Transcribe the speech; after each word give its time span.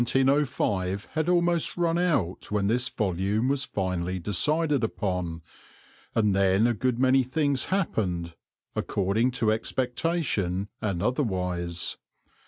The 0.03 0.17
year 0.17 0.25
1905 0.33 1.09
had 1.13 1.29
almost 1.29 1.77
run 1.77 1.99
out 1.99 2.49
when 2.49 2.65
this 2.65 2.89
volume 2.89 3.47
was 3.47 3.65
finally 3.65 4.17
decided 4.17 4.83
upon, 4.83 5.43
and 6.15 6.35
then 6.35 6.65
a 6.65 6.73
good 6.73 6.97
many 6.97 7.21
things 7.21 7.65
happened, 7.65 8.33
according 8.75 9.29
to 9.37 9.51
expectation 9.51 10.69
and 10.81 11.03
otherwise. 11.03 11.97